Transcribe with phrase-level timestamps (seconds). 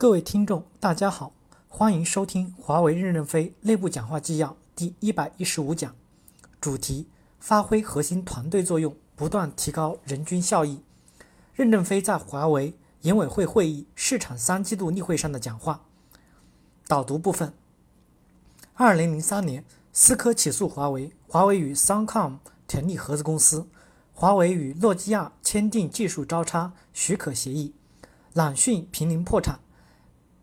[0.00, 1.32] 各位听众，大家好，
[1.66, 5.92] 欢迎收听华为任正非内部讲话纪要第一百一十五讲，
[6.60, 7.08] 主题：
[7.40, 10.84] 发挥核心团队作用，不断提高人均效益。
[11.52, 15.82] 任正非在华为研委会会议市场三季度例会上的讲话。
[16.86, 17.52] 导读部分：
[18.74, 22.38] 二零零三年，思科起诉华为，华为与 Suncom
[22.68, 23.66] 成立合资公司，
[24.14, 27.74] 华为与诺基亚签订技术交叉许可协议，
[28.32, 29.58] 朗讯濒临破产。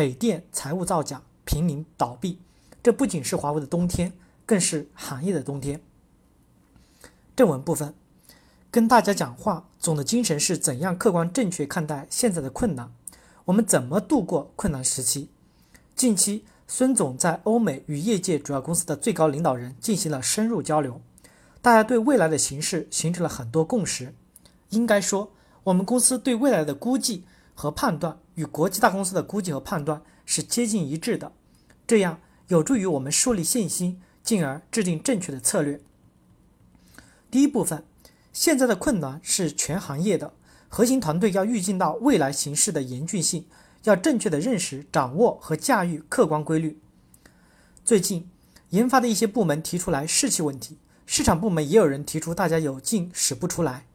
[0.00, 2.38] 北电财务造假，濒临倒闭。
[2.82, 4.14] 这不仅是华为的冬天，
[4.46, 5.78] 更是行业的冬天。
[7.36, 7.92] 正文部分，
[8.70, 12.90] 跟大家讲话，总的精神是怎样客观正确看待现在的困难？
[13.44, 15.28] 我们怎么度过困难时期？
[15.94, 21.02] 近期，孙总在欧美与业界主要公司的最高领导人进行了深入交流，
[21.60, 24.14] 大家对未来的形势形成了很多共识。
[24.70, 25.30] 应该说，
[25.64, 27.24] 我们公司对未来的估计。
[27.54, 31.32] 和判断与国际大公司的估计和判断是接近一致的，
[31.86, 35.80] 这样有助于我们树立信心，进而制定正确的策略。
[37.30, 37.84] 第一部分，
[38.32, 40.32] 现在的困难是全行业的，
[40.68, 43.46] 核心团队要预见到未来形势的严峻性，
[43.84, 46.80] 要正确的认识、掌握和驾驭客观规律。
[47.84, 48.28] 最近，
[48.70, 53.86] 研发的一些部门提出来士气问题，市场部门也有人提出大家有劲使不出来，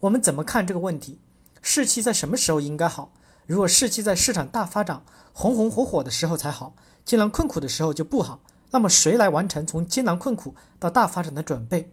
[0.00, 1.18] 我们怎么看这个问题？
[1.62, 3.12] 士气在什么时候应该好？
[3.46, 11.92] 如果士气在市场大发展、红红火火的时候才好，艰难困苦的时候就不好，那么谁来完成从艰难困苦到大发展的准备？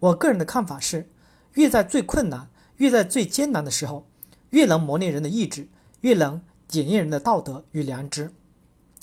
[0.00, 1.08] 我个人的看法是，
[1.54, 4.06] 越在最困难、越在最艰难的时候，
[4.50, 5.68] 越能磨练人的意志，
[6.02, 8.32] 越能检验人的道德与良知，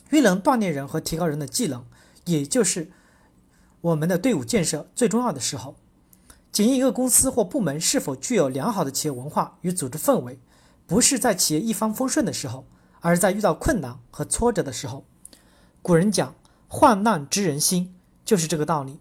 [0.10, 1.86] 越能锻炼人和提高人的技能，
[2.26, 2.92] 也就是
[3.82, 5.76] 我们的队伍建设最重要的时候。
[6.52, 10.38] 检验一个公司或部门是否具有良好的企业文化与组织氛围，
[10.86, 12.66] 不是在企业一帆风顺的时候，
[13.00, 15.06] 而是在遇到困难和挫折的时候。
[15.82, 16.36] 古人讲
[16.68, 19.00] “患难知人心”，就是这个道理。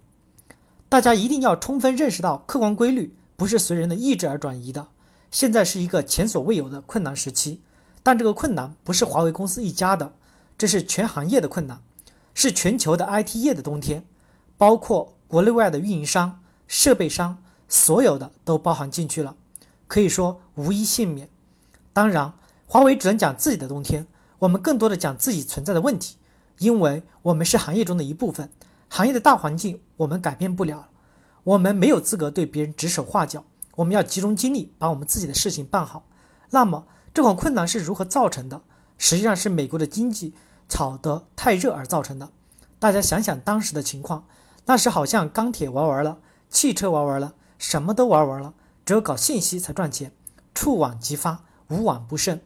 [0.89, 4.87] 大家一定要充分认识到，客观规律不是随人的意志而转移的。
[5.33, 7.63] 现在是一个前所未有的困难时期，
[8.05, 10.15] 但这个困难不是华为公司一家的，
[10.57, 11.83] 这是全行业的困难，
[12.33, 14.07] 是全球的 IT 业的冬天，
[14.57, 16.40] 包括国内外的运营商。
[16.71, 17.37] 设备商
[17.67, 19.35] 所有的都包含进去了，
[19.89, 21.29] 可以说无一幸免。
[21.93, 22.33] 当然，
[22.65, 24.07] 华为只能讲自己的冬天，
[24.39, 26.17] 我们更多的讲自己存在的问题，
[26.59, 28.49] 因为我们是行业中的一部分，
[28.89, 30.91] 行业的大环境我们改变不了，
[31.43, 33.45] 我们没有资格对别人指手画脚，
[33.75, 36.07] 我们要集中精力把我们自己的事情办好。
[36.51, 38.63] 那么这款困难是如何造成的？
[38.97, 40.35] 实际上是美国的经济
[40.69, 42.31] 炒得太热而造成的。
[42.79, 44.25] 大家想想当时的情况，
[44.67, 46.21] 那时好像钢铁玩完了。
[46.51, 48.53] 汽车玩完了，什么都玩完了，
[48.85, 50.13] 只有搞信息才赚钱，
[50.53, 52.41] 触网即发，无网不胜。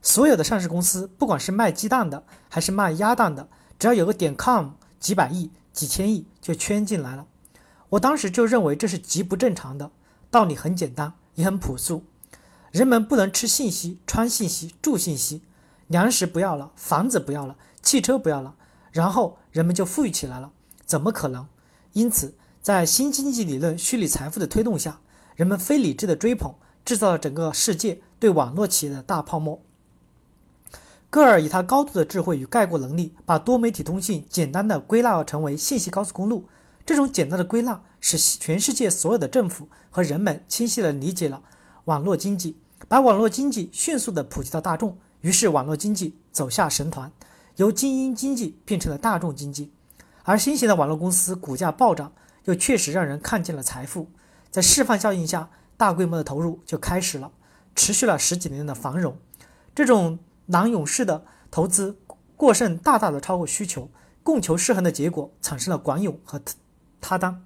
[0.00, 7.26] 所有的上市公司，不管是卖鸡蛋的还是卖鸭蛋的，只要有个点 com，几百亿、几千亿就圈进来了。
[7.90, 9.90] 我当时就认为这是极不正常的。
[10.30, 12.04] 道理很简单，也很朴素，
[12.72, 15.42] 人们不能吃信息、穿信息、住信息，
[15.86, 18.56] 粮食不要了，房子不要了，汽车不要了，
[18.90, 20.50] 然后人们就富裕起来了？
[20.86, 21.46] 怎么可能？
[21.92, 22.34] 因此。
[22.64, 24.98] 在新经济理论虚拟财富的推动下，
[25.36, 29.60] 人们非理智的追捧，制造了整个世界对网络企业的大泡沫。
[31.10, 36.48] 戈尔以他高度的智慧与概括能力，把多媒体通信简单的归纳成为信息高速公路。
[36.86, 41.42] 这种简单的归纳，使全世界所有的政府和人们清晰地理解了
[41.84, 42.56] 网络经济，
[42.88, 44.96] 把网络经济迅速地普及到大众。
[45.20, 47.12] 于是，网络经济走下神坛，
[47.56, 49.70] 由精英经济变成了大众经济，
[50.22, 52.10] 而新型的网络公司股价暴涨。
[52.44, 54.10] 又确实让人看见了财富，
[54.50, 57.32] 在示范效应下，大规模的投入就开始了，
[57.74, 59.16] 持续了十几年的繁荣。
[59.74, 61.98] 这种囊涌式的投资
[62.36, 63.90] 过剩大大的超过需求，
[64.22, 66.40] 供求失衡的结果产生了管涌和
[67.00, 67.44] 塌单，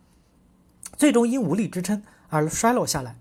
[0.97, 3.16] 最终因无力支撑而衰落下来。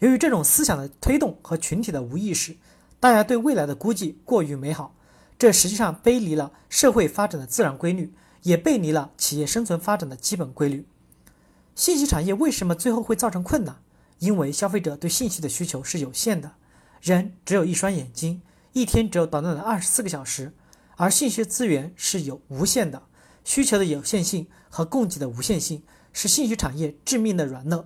[0.00, 2.56] 由于这种思想的推动和群体的无意识，
[2.98, 4.94] 大家对未来的估计过于美好，
[5.38, 10.86] 这实际上背离了社会发展的自然规律，也背离了企业生存发展的基本规律。
[11.74, 13.82] 信息产业为什么最后会造成困难？
[14.18, 16.54] 因为消费者对信息的需求是有限的，
[17.00, 18.42] 人只有一双眼睛，
[18.72, 20.52] 一天只有短短的二十四个小时，
[20.96, 23.02] 而信息资源是有无限的，
[23.42, 25.82] 需求的有限性和供给的无限性
[26.12, 27.84] 是信息产业致命的软肋。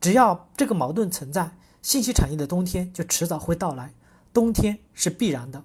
[0.00, 3.94] 只要这个矛盾存在，信息产业的冬天就迟早会到来，
[4.32, 5.64] 冬天是必然的。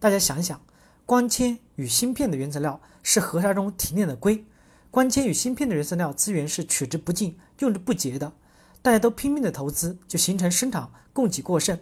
[0.00, 0.60] 大家想想，
[1.06, 4.44] 光纤与芯片的原材料是河沙中提炼的硅。
[4.92, 8.34] 光纤与芯片的原材料资源是取之不尽、用之不竭的，
[8.82, 11.78] 大家都拼命的投资，就形成生产供给过剩。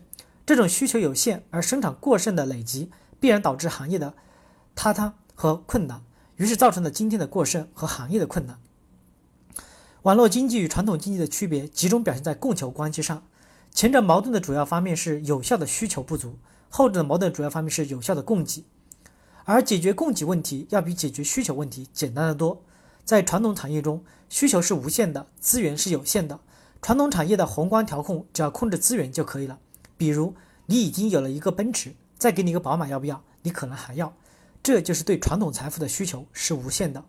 [0.47, 4.15] 这种需求有限而生产过剩的累积，必然导致行业的
[4.77, 6.05] 塌塌和困难，
[6.37, 8.61] 于是造成了今天的过剩和行业的困难。
[10.03, 13.25] 网络经济与传统经济的区别集中表现在供求关系上，
[13.73, 18.65] 前者矛盾的主要方面是有效的需求不足，后者的矛盾主要方面是有效的供给。
[19.47, 22.63] 而解决供给问题要比解决需求问题简单的多。
[23.05, 26.39] 在传统产业中，需求是无限的，资源是有限的。
[26.83, 29.59] 传统产业的宏观调控只要控制资源就可以了。
[29.97, 30.35] 比如，
[30.67, 33.23] 你已经有了一个奔驰，再给你一个宝马，要不要？
[33.43, 34.13] 你可能还要。
[34.63, 37.05] 这就是对传统财富的需求是无限的，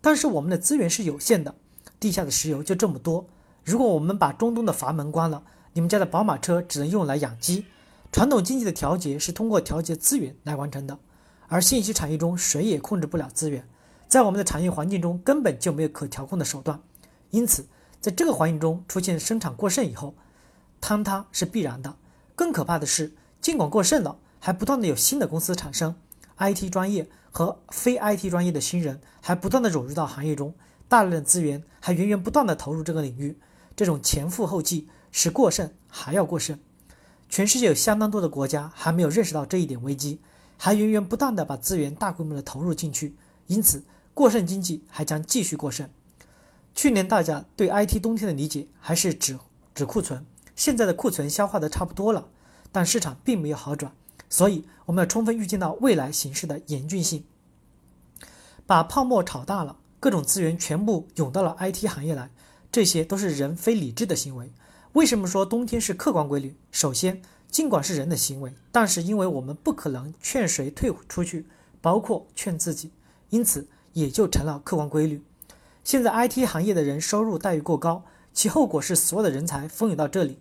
[0.00, 1.54] 但是我们的资源是有限的。
[1.98, 3.26] 地下的石油就这么多。
[3.64, 7.64] 如果我们把中东的阀门关了，你们家的宝马车只能用来养鸡。
[8.12, 10.98] 传统经济的调节是通过调节资源来完成的，
[11.48, 13.66] 而信息产业中谁也控制不了资源，
[14.08, 16.80] 在我们的产业环境中根本就没有可调控的手段。
[17.30, 17.66] 因此，
[18.00, 20.14] 在这个环境中出现生产过剩以后，
[20.80, 21.96] 坍塌是必然的。
[22.34, 25.96] 更可怕的是，尽管过剩了，还不断的有新的公司产生
[26.38, 30.54] ，IT 专业和非 IT 专业的新人还不断的涌入到行业中。
[30.88, 33.36] 大量的资源还源源不断的投入这个领域，
[33.74, 36.56] 这种前赴后继使过剩还要过剩。
[37.28, 40.20] 全世界有相当多的国家还没有认识到这一点危机，
[40.56, 43.16] 还源源不断的把资源大规模的投入进去，
[43.48, 43.82] 因此
[44.16, 45.90] 过剩经济还将继续过剩。
[46.74, 49.38] 去年大家对 IT 冬天的理解还是指
[49.74, 50.24] 指库存，
[50.54, 52.30] 现在的库存消化的差不多了，
[52.72, 53.92] 但市场并没有好转，
[54.30, 57.24] 所以我们要充分预见到未来形势的严峻性，
[58.64, 59.76] 把泡沫炒大了。
[60.00, 62.30] 各种资源全部涌到了 IT 行业来，
[62.72, 64.50] 这些都是人非理智的行为。
[64.94, 66.56] 为什么说冬天是客观规律？
[66.72, 67.20] 首先，
[67.50, 71.46] 尽管是人的行为，但是因为我们不可能劝谁退出去，
[71.82, 72.92] 包括劝自己，
[73.28, 75.22] 因此也就成了客观规律。
[75.82, 78.04] 现在 IT 行业的人收入待遇过高，
[78.34, 80.38] 其后果是所有的人才蜂拥到这里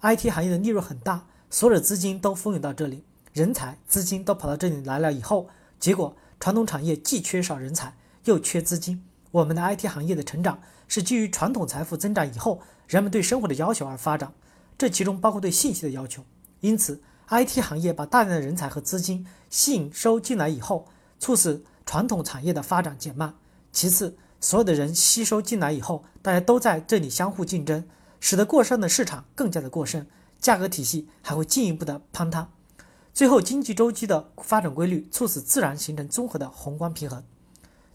[0.00, 3.04] ，IT 行业的利润很大，所有的资金都蜂拥到这里，
[3.34, 5.48] 人才、资金都跑到这里来了以后，
[5.78, 7.94] 结果传统产业既缺少人才。
[8.24, 10.58] 又缺资金，我们的 IT 行业的成长
[10.88, 14.32] 是基于传统财富增长以后，人们对生活的要求而发展，
[14.78, 16.24] 这其中包括对信息的要求。
[16.60, 23.34] 因此，IT 行业把大量的人才和资金吸引收进来以后，促使传统产业的发展减慢。
[23.72, 27.86] 其次，所有的人吸收进来以后，大家都在这里相互竞争，
[28.20, 30.06] 使得过剩的市场更加的过剩，
[30.38, 32.48] 价格体系还会进一步的坍塌。
[33.12, 37.22] 最后，经济周期的发展规律促使自然形成综合的宏观平衡。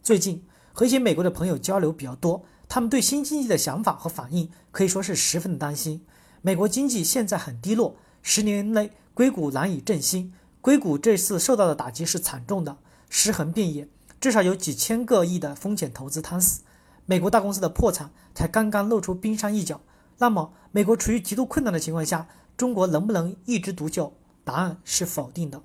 [0.02, 0.44] 最近
[0.74, 6.06] 和一些美国的朋友交流比较多，他们对新经济的想法和反应可以说是十分的担心。
[6.42, 10.34] 美国经济现在很低落，十年内硅谷难以振兴。
[10.62, 12.78] 硅谷这次受到的打击是惨重的，
[13.10, 13.88] 尸横遍野，
[14.22, 16.62] 至少有几千个亿的风险投资摊死。
[17.06, 19.82] 美国大公司的破产才刚刚露出冰山一角。
[20.20, 24.14] 那么，美国处于极度困难的情况下，中国能不能一枝独秀？
[24.44, 25.62] 答案是否定的。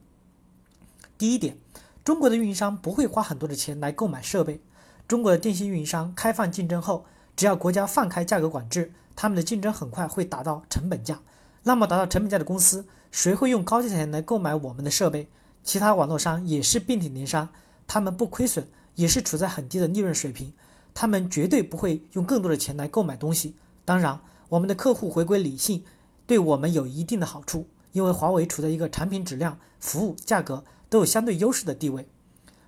[1.16, 1.58] 第一点。
[2.04, 4.60] 中国的运营商不会花很多的钱来购买设备。
[5.08, 11.22] 中国的电信运营商开放竞争后，只要国家放开价格管制，他们的竞争很快会达到成本价。
[11.62, 15.30] 那么达到成本价的公司，谁会用高价钱来购买我们的设备？
[15.64, 17.48] 其他网络商也是遍体鳞伤，
[17.88, 20.52] 他们不亏损，也是处在很低的利润水平，
[20.94, 23.56] 他们绝对不会用更多的钱来购买东西。
[23.84, 24.20] 当然，
[24.50, 25.82] 我们的客户回归理性，
[26.26, 30.64] 对我们有一定的好处，因为华为处在一个产品质量、服务、价格。
[30.90, 32.06] 都有相对优势的地位。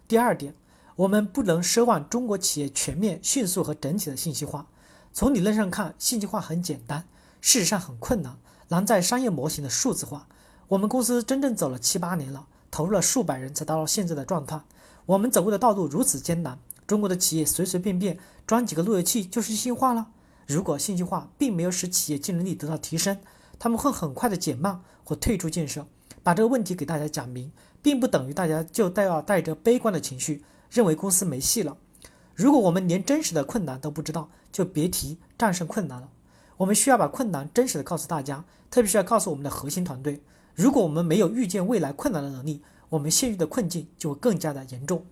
[0.08, 0.52] 第二点，
[0.96, 4.66] 我们不能奢望中国企业全面、迅速和整体的信息化。
[5.12, 7.06] 从理论上看，信息化很简单，
[7.40, 10.26] 事实上很困难，难在商业模型的数字化。
[10.66, 14.60] 我们公司真正走了七八年了，投入了数百人才达到现在的状态。
[15.06, 20.08] 我们走过的道路如此艰难，中国的企业随随便便装几个路由器就是信息化了。
[20.46, 23.16] 如果信息化并没有使企业竞争力得到提升，
[23.58, 25.86] 他们会很快的减慢或退出建设。
[26.22, 27.50] 把这个问题给大家讲明。
[27.80, 31.76] 并不等于大家就带要带着悲观的情绪，认为公司没戏了。
[32.34, 36.08] 如果我们连真实的困难都不知道，就别提战胜困难了。
[36.56, 40.20] 我们需要把困难真实的告诉大家，特别是要告诉我们的核心团队。
[40.56, 45.04] 如果我们没有预见未来困难的能力，我们陷入的困境就会更加的严重。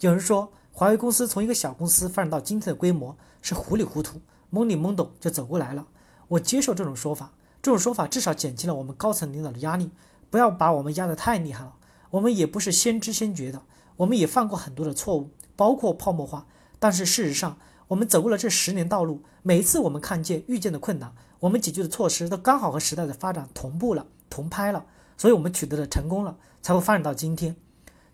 [0.00, 4.20] 有人说，华为公司从一个小公司发展到今天的规模是糊里糊涂、
[4.52, 5.86] 懵里懵懂就走过来了。
[6.26, 9.92] 我接受这种说法，这种说法至少减轻了我们高层领导的压力。
[10.28, 11.76] 不要把我们压得太厉害了。
[12.10, 13.62] 我们也不是先知先觉的，
[13.98, 16.48] 我们也犯过很多的错误，包括泡沫化。
[16.80, 17.56] 但是事实上，
[17.88, 24.86] 我们走过了这十年道路，每一次我们看见遇见的困难，我们解决的措施都刚好和时代的发展同步了、同拍了，
[25.18, 27.56] 所以我们取得了成功了，才会发展到今天。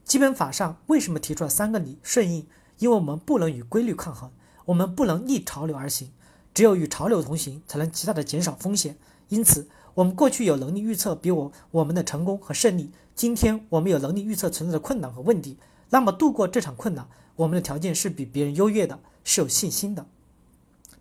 [0.04, 2.46] 基本法上为什么提出了三个理顺应？
[2.78, 4.32] 因为我们不能与规律抗衡，
[4.64, 6.10] 我们不能逆潮流而行，
[6.52, 8.96] 只有与潮流同行，才能极大的减少风险。
[9.28, 15.56] 因此，我们过去有能力预测比我我们的成功和胜利，今天我们有能力预测存在的困难和问题。
[15.90, 20.06] 那么度过这场困难，我们的条件是比别人优越的，是有信心的。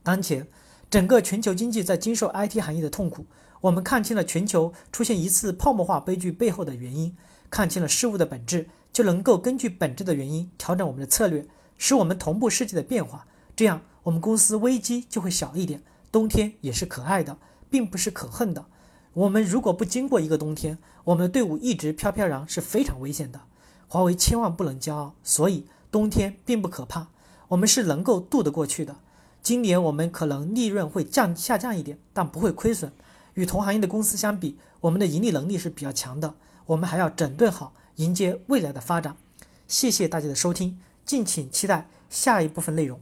[0.04, 0.48] 当前，
[0.90, 3.26] 整个全球经济在经受 IT 行业的痛苦。
[3.62, 7.16] 我们看清了全球出现一次泡沫化悲剧背后的原因，
[7.50, 11.46] 看清了事物的本质，就能够根据本质的原因调整我们的策略，
[11.78, 13.28] 使我们同步世界的变化。
[13.56, 15.84] 这样，我们公司危机就会小一点。
[16.12, 17.38] 冬天也是可爱的，
[17.70, 18.66] 并不是可恨的。
[19.14, 23.42] 我们如果不经过一个冬天，我们的队伍一直飘飘然是非常危险的。
[23.88, 27.10] 华为千万不能骄傲，所以冬天并不可怕，
[27.50, 28.96] 我们是能够渡得过去的。
[29.42, 32.92] 今年我们可能利润会降下降一点，但不会亏损。
[33.36, 36.34] 与同行业的公司相比，我们的盈利能力是比较强的。
[36.66, 39.16] 我们还要整顿好，迎接未来的发展。
[39.68, 43.00] 谢谢大家的收听，敬请期待下一部分内容。